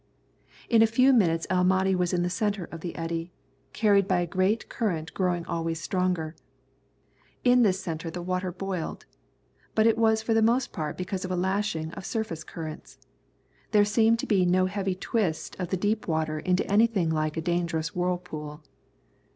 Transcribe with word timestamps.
In 0.67 0.81
a 0.81 0.87
few 0.87 1.13
minutes 1.13 1.45
El 1.51 1.63
Mahdi 1.63 1.93
was 1.93 2.11
in 2.11 2.23
the 2.23 2.29
centre 2.31 2.65
of 2.71 2.81
the 2.81 2.95
eddy, 2.95 3.31
carried 3.71 4.07
by 4.07 4.21
a 4.27 4.57
current 4.57 5.13
growing 5.13 5.45
always 5.45 5.79
stronger. 5.79 6.35
In 7.43 7.61
this 7.61 7.79
centre 7.79 8.09
the 8.09 8.23
water 8.23 8.51
boiled, 8.51 9.05
but 9.75 9.85
it 9.85 9.99
was 9.99 10.23
for 10.23 10.33
the 10.33 10.41
most 10.41 10.73
part 10.73 10.97
because 10.97 11.23
of 11.23 11.29
a 11.29 11.35
lashing 11.35 11.91
of 11.91 12.07
surface 12.07 12.43
currents. 12.43 12.97
There 13.73 13.85
seemed 13.85 14.17
to 14.17 14.25
be 14.25 14.43
no 14.43 14.65
heavy 14.65 14.95
twist 14.95 15.55
of 15.59 15.69
the 15.69 15.77
deep 15.77 16.07
water 16.07 16.39
into 16.39 16.65
anything 16.65 17.11
like 17.11 17.37
a 17.37 17.41
dangerous 17.41 17.95
whirlpool. 17.95 18.63